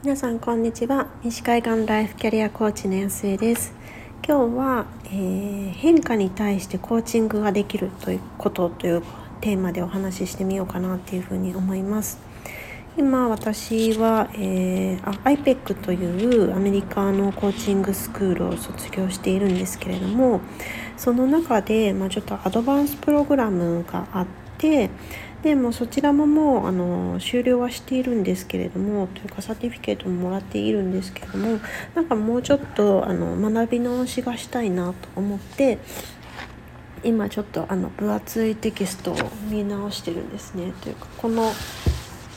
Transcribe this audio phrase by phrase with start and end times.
[0.00, 1.08] 皆さんこんにちは。
[1.24, 3.74] 西海岸ライフキャリアコーチの安江です。
[4.24, 9.02] 今日は、えー、変化に対してコーチングができるということという
[9.40, 12.20] テーマでお話ししてみようかなっていうふうに思います。
[12.96, 20.40] 今私は、えー、IPEC というアメリカのコーチングスクールを卒業しているんですけれども
[20.96, 24.26] その中で、まあ、ちょっとアドバンスプログラムがあっ
[24.58, 24.90] て
[25.42, 31.60] でもそちらももうあの終了はしているんですけれどもというかサーティフィケートももらっているんですけれども
[31.94, 35.78] なんかもうちょっとあの学び直しがしたいなと思って
[37.04, 39.16] 今ちょっとあの分厚いテキストを
[39.48, 40.72] 見直してるんですね。
[40.82, 41.52] というかこの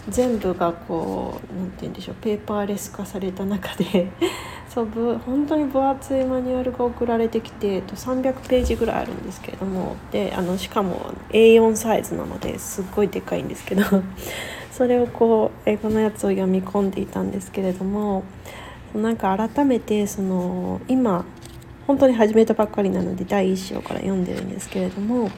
[0.10, 4.10] 全部がこう何て言うんでしょうペーパーレス化された中で
[4.70, 4.88] そう
[5.26, 13.84] 本当に分厚いマニュアルが送られてきて、えっと、300ページぐらいあるんですけれどもであのしかも A4 サイズなのですっごいでかいんですけど
[14.72, 18.24] それをこう英語のやつを読み込んでいたんですけれども
[18.96, 21.26] なんか改めてその今
[21.86, 25.30] 本当に始めたばっかりなので第1章から読んでるんですけれども。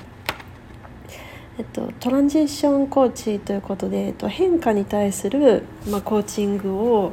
[1.58, 7.12] えっと、トランジションコーチということで、えっと、変化に対する、まあ、コーチングを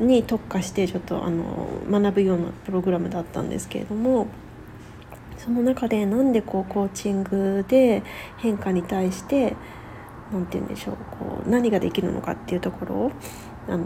[0.00, 4.28] に特化してちょっとあの学ぶようなプログラムだったんですけれども
[5.36, 8.02] その中でなんでこうコーチングで
[8.38, 9.56] 変化に対して
[10.32, 13.12] 何て言うんでしょうこう何ができるのかっていうところを
[13.68, 13.84] あの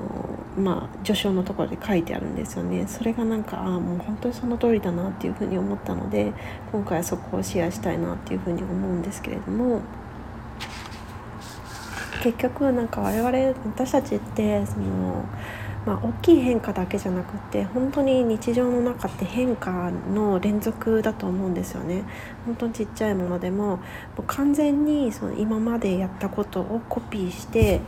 [0.56, 2.86] まあ序章のところで書いてあるんですよね。
[2.86, 6.32] それがなんかあもう本当にその通りだなっていうふうに思ったので
[6.70, 9.80] 今回はそこをシェアしたいなっていうふうに思うんですけれども。
[12.22, 15.24] 結局なんか我々私たちってその
[15.84, 22.04] まあ、大きい変化だけじゃなくて本当に日常の中って変化の連続だと思うんですよね。
[22.46, 23.78] 本当にちっちゃいものでもも
[24.18, 27.80] う完全にその今までやったことをコピーして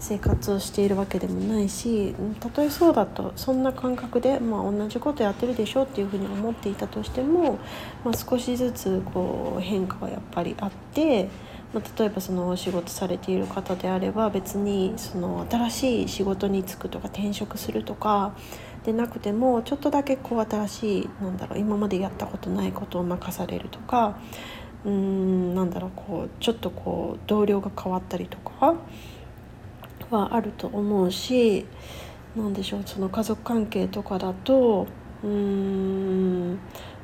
[0.00, 7.58] 生活をしているわけでもないしたとえそうだとそんな感覚で、まあ、同じことやってるでしょっていうふうに思っていたとしても、
[8.04, 11.28] まあ、少しずつこう変化はやっぱりあって。
[11.72, 18.34] まあ、例えばそのお仕事されている方であれば別にその新しい仕事に就くとか転職するとか
[18.84, 24.18] でなくてもちょっとだけこう新しいなんだろう今までやったことないことを任されるとか
[24.84, 28.74] うーんなんだろうこうちょっとこう同僚が変わったりとか
[30.10, 31.66] はあると思うし
[32.36, 34.86] 何でしょうその家族関係とかだと
[35.22, 36.58] うーん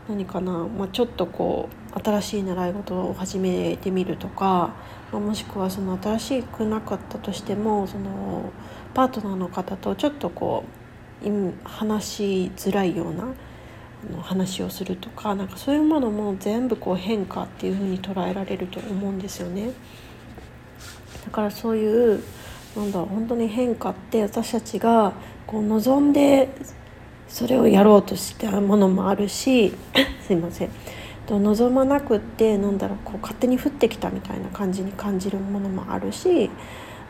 [0.08, 4.74] 何かな、まあ、ちょっとこう新しい習い事を始めてみるとか、
[5.12, 8.52] まあ、もしくはその新しくなかったとしてもその
[8.94, 10.64] パートナーの方とちょっとこ
[11.24, 13.34] う話しづらいような
[14.22, 19.72] 話をするとかなんかそういうものも全部こう変化っていうふうに捉えられると思うんですよね。
[21.24, 22.22] だからそういう
[22.76, 25.12] なんだ本当に変化って私たちが
[25.46, 26.48] こう望んで
[27.26, 29.72] それをやろうとしたものもあるし
[30.26, 30.70] すいません。
[31.28, 36.50] 望まなくってなんだろうこう勝手に降ってきたみたいな感じに感じるものもあるし、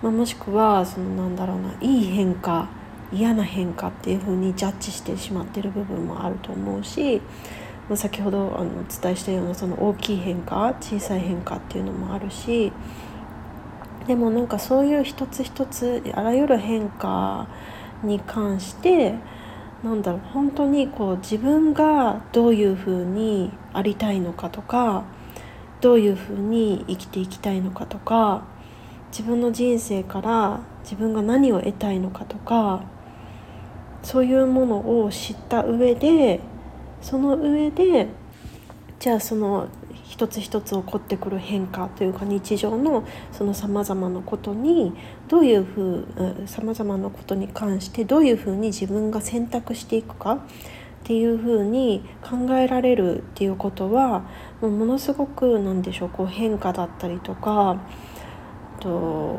[0.00, 2.70] まあ、もしくはそのなんだろうないい変化
[3.12, 7.20] 嫌な変化っていう風にジャッジしてしまってる部分もあると思うし、
[7.90, 12.72] まあ、先ほどあのお伝えしたようなその大きい変化小さい変化っていうのもあるし
[14.06, 17.48] でもなんかそういう一つ一つあらゆる変化
[18.02, 19.14] に関して
[19.82, 25.04] なんだろう本当にこう自分がどういうふうにありたいのかとか
[25.80, 28.44] どういうふうに生きていきたいのかとか
[29.10, 32.84] 自分の人生から自分が何を得たいのかとか
[34.02, 36.40] そういうものを知った上で
[37.02, 38.08] その上で
[38.98, 39.68] じゃあその
[40.04, 44.94] 一つ一つ起こってくる変化というか日常のそのさまざまなことに
[45.28, 50.38] どういうふうさまざまなことに関してどういうふうに自分が選択していくかっ
[51.04, 54.24] ていうふうに考えられるっていうことは
[54.60, 57.80] もうものすごく何でしょうこう変化だったりとか
[58.80, 59.38] と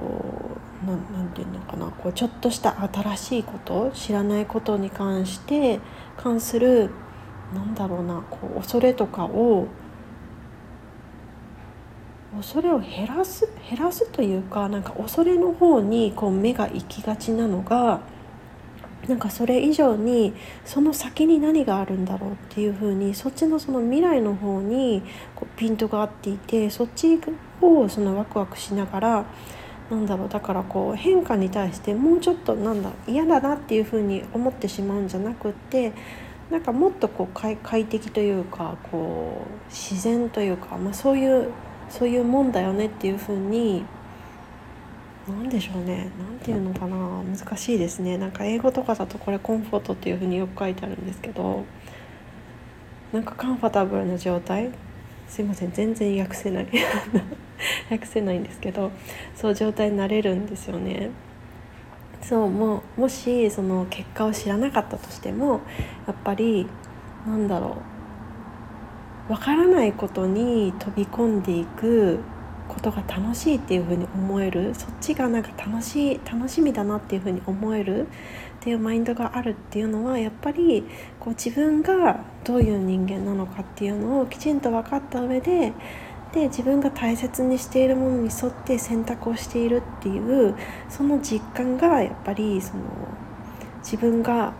[0.85, 5.79] 何て言うのかなこうちょっとした新しいこと知らないことに関して
[6.15, 6.91] 関する
[7.53, 9.67] なんだろうなこう恐れとかを
[12.35, 18.01] 恐れを減らす減らすというかなんか恐れの方にこう目が行きがちなのが
[19.07, 20.33] なんかそれ以上に
[20.65, 25.01] その先に何があるんだろうっていう風にそっちのその未来の方に
[25.33, 27.17] こうピントが合っていてそっち
[27.61, 29.25] をそのワクワクしながら
[29.89, 35.93] なんだろうだからこう変化に対してもうちょっとなんだ嫌だなっていう風に思ってしまうんじゃなくって
[36.51, 41.51] なんかもっとこう快適というかこう自然というか、まあ、そういう
[41.89, 43.85] そういうもんだよねっていうふうに
[45.27, 46.09] 何でしょうね。
[46.17, 46.95] 何て言うのかな。
[46.95, 48.17] 難しいですね。
[48.17, 51.65] なんか英語とかだとこれコンフォートっていうふうによく書いてあるんですけど
[53.11, 54.71] なんかカンファタブルな状態？
[55.27, 55.71] すいません。
[55.73, 56.67] 全然訳せない。
[57.91, 58.91] 訳せないんですけど
[59.35, 61.09] そう状態になれるんですよね。
[62.21, 65.61] そうもうもしその結果を知らなかったとしても
[66.07, 66.67] やっぱり
[67.25, 67.77] なんだろ
[69.29, 72.19] うわからないことに飛び込んでいく
[72.67, 80.83] ことが楽しいっていうふうに思えるそっちがなんか楽しい楽しみだなっていうふうに思えるっていうマインドがあるっていうのはやっぱり
[81.19, 85.73] こう自分がどういう人間なのかっていうのをきちんと分かった上で
[86.33, 90.55] で自分が大切にしているものに沿って選択をしているっていう
[90.89, 92.83] その実感がやっぱりその
[93.79, 94.53] 自分が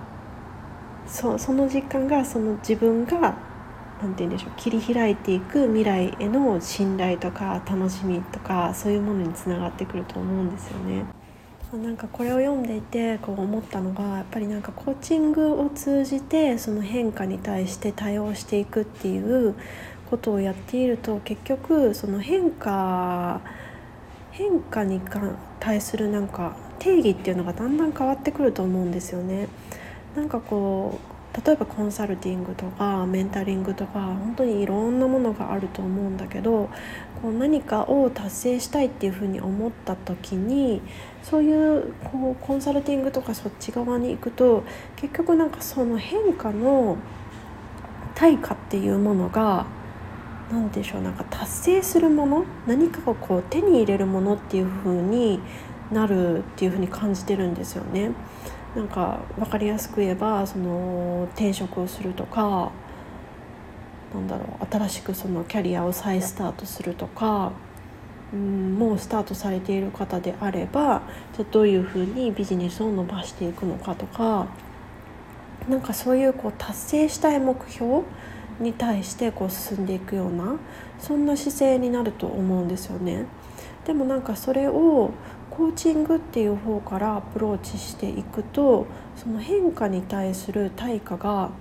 [1.05, 3.37] そその実感がその自分が
[4.01, 11.05] 何て言うんでしょう切り開いていく未来への信頼とか楽しみとかそういうものにつながってくると思うんですよね。
[11.73, 19.53] なんかこれを読んでいてこう思ったのがやっぱりなんかコーチングを通じてその変化に対して対応していくっていう
[20.09, 23.41] ことをやっていると結局その変化
[24.31, 25.01] 変化に
[25.59, 29.47] 対するなんか定義っていうのがだんだん変わってくると思うんですよね。
[30.15, 36.69] なんかこう例えばコンサルティングとかメンタリングとか本当にいろんなものがあると思うんだけど
[37.21, 40.81] こう何かを達成したいっていうふうに思った時に
[41.21, 44.63] そういうこうコンサルティングとかそっち側に行くと
[44.95, 46.97] 結局なんかその変化の
[48.15, 49.67] 対価っていうものが
[50.51, 55.39] 何でしょうなんか達成するもの何かをこう手に入れるものっていう風に
[55.91, 58.11] なるっていう風に感じてるんですよね。
[58.75, 62.71] なんか分かりやすく言えばその転職をするとか
[64.13, 67.51] なんだろう新しくそのキャリアを再スタートするとか、
[68.31, 71.01] うん、もうスタートされている方であれば
[71.35, 74.47] じゃどういうふうにビジネスを伸ばしていくのかとか
[75.67, 78.03] なんかそういうこう達成したい目標
[78.59, 80.57] に対してこう進んでいくような
[80.99, 83.25] そんな姿勢になると思うんですよね。
[83.85, 85.11] でもなんかそれを
[85.49, 91.51] コーチングっていう方からアプローチしていくとその変化に対する対価が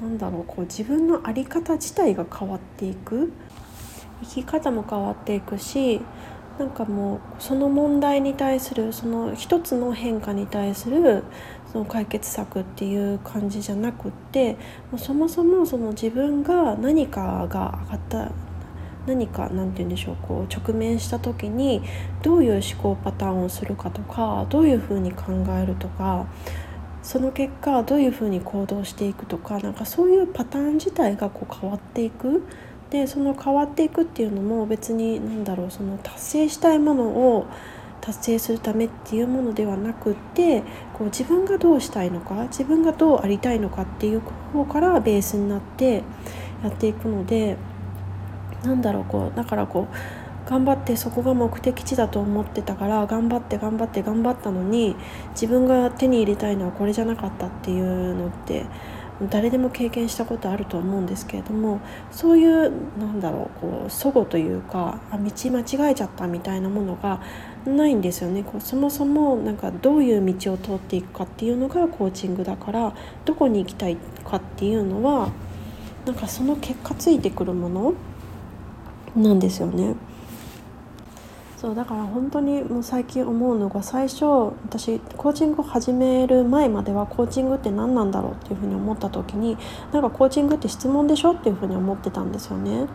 [0.00, 3.32] 何だろうこう自分の在り方自体が変わっていく
[4.22, 6.00] 生き方も変わっていくし
[6.58, 11.24] なんかもうその問題に対するその一つの変化に対する
[11.72, 14.54] その解決策っていう感じじゃなくって
[14.90, 18.30] もうそもそもその自分が何かが上がった
[19.06, 21.82] 何か何て言うんでしょうこう直面した時に
[22.22, 26.26] どういう思考パターンをするかとかどういうふうに考えるとか
[27.02, 32.42] その結果どういうふうに行動していくとかなんかそういうパターン自体がこう変わっていく
[32.90, 37.46] でその変わっていくっていうのも別に何だろうその達成したいものを
[38.00, 40.62] 達成するためっていうものではなくって
[40.94, 44.20] こう自分がどうしたいのか自分がどうありたいのかっていう
[44.52, 46.02] 方からベースになって
[46.62, 47.56] やっていくので
[48.64, 54.96] なんだろうこうだからこう頑張ってそこが目的地だと思ってたから頑張って頑張って頑張ったのに
[55.30, 58.66] 自分が手に入れたいのはこれじゃなかったっていうのって
[59.28, 61.80] 誰でも経験したことあると思うんですけれども
[62.10, 65.18] そういうなんだろうこう齟齬というか道
[65.50, 67.20] 間違えちゃったみたいなものが
[67.66, 72.94] ないんですよねこうそもそもなんかどういう道を通っていくかっていうのがコーチングだから
[73.26, 75.30] どこに行きたいかっていうのは
[76.06, 77.94] なんかその結果ついてくるもの
[79.14, 79.94] なんですよね。
[81.60, 89.58] そうだから本当にもう最近思うのが最初私コーチングを始める前まではコーチングって何なんだろうっていうふうに思った時に
[89.92, 92.86] なんかコーチングって質問でしょっていうふうに思ってたんですよね。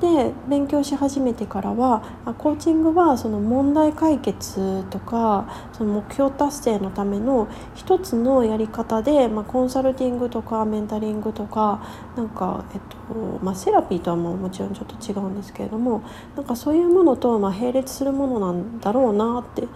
[0.00, 2.02] で勉強し始めてからは
[2.38, 11.82] コーチングはその問題解決とかその目標達成のための一つのやり方で、まあ、コンサルティングとかメンタリングとか
[12.16, 16.02] なんか、えっとまあ、セラピーとはもうもちろんちょっと違うんですけれども
[16.36, 19.66] なんかそういうものとまあ並列するものなんだろうなって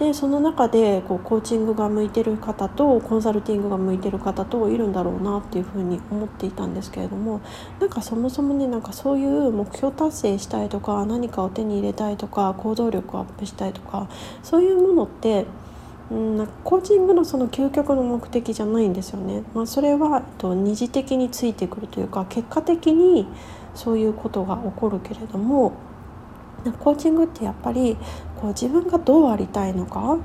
[0.00, 7.42] でその中でこうコーチングが向いてる方とコンサルティングが向いてる方といるんだろうなっていうふうに思っていたんですけれども
[7.80, 14.08] なんかそもそもねなんかそういう目標達成したいとか何かを手に入れたいとか行動力をアップしたいとか
[14.42, 15.44] そういうものって
[16.10, 19.44] うんかコーチングのその究極の目的じゃないんですよね。
[19.54, 23.28] まあ、それはと二次的についてくるというか結果的に
[23.74, 25.72] そういうことが起こるけれども
[26.78, 27.96] コーチングってやっぱり
[28.36, 30.18] こう自分がどうありたいのか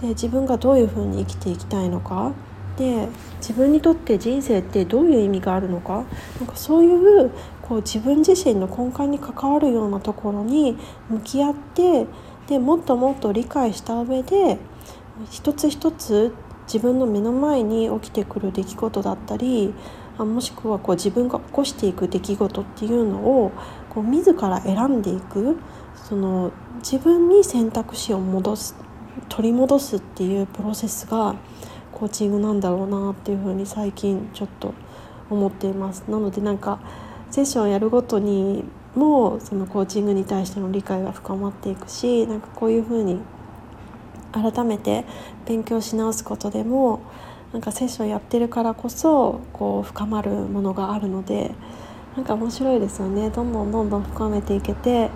[0.00, 2.32] で自分がどういうふうに生きていきたいのか
[2.76, 6.04] で自分にとって人生ってどういう意味があるのか
[6.38, 7.30] なんかそういう
[7.62, 10.78] こう自分自身の根幹に関わるようなところに
[11.08, 12.06] 向き合って
[12.46, 14.58] でもっともっと理解した上で
[15.30, 16.32] 一つ一つ
[16.66, 19.74] 自分の目の前に起きてくる出来事だったり
[20.16, 23.52] あもしくはこう自分が起こしていく出来事っていうのを
[23.88, 25.56] こう自ら選んでいく。
[26.08, 28.74] その自分に選択肢を戻す
[29.28, 31.34] 取り戻すっていうプロセスが
[31.92, 34.72] コーチングなんだろうなっていうふうに最近ちょっと
[35.28, 36.04] 思っています。
[36.08, 36.80] なのでなんか
[37.30, 43.20] セッションやるごとにもそのコーチングに対しての理解が深まっていくしなんかこういうふうに
[44.32, 45.04] 改めて
[45.44, 47.00] 勉強し直すことでも
[47.52, 51.54] なんかセッションやってるからこそこう深まるものがあるので
[52.16, 53.28] なんか面白いですよね。
[53.28, 55.10] どんどんどんどん深めていけて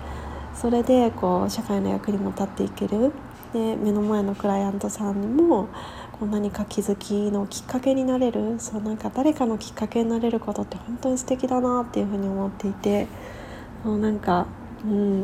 [0.55, 3.11] それでこう社会の役にも立っていける
[3.53, 5.67] で目の前のクライアントさんにも
[6.11, 13.07] こう何か気づきのきっかけになれるそうなんか誰かのきっかけになれることって本当に素敵だなっていうふうに思っていて
[13.83, 14.47] もうなんか
[14.85, 15.21] うん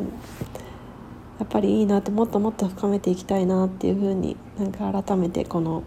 [1.39, 5.83] やっぱりいいなってもっともっと深めていきたいなっていうふうになんか改めてこの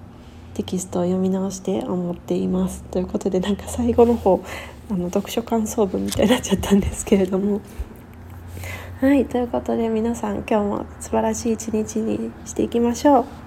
[0.55, 2.83] テキストを読み直して思っています。
[2.85, 4.43] ということでなんか最後の方
[4.91, 7.61] あの読書感想文みたいになっちゃったんですけれども。
[9.03, 13.42] はいということで皆さん今日も素晴らしい一日にしていきましょう。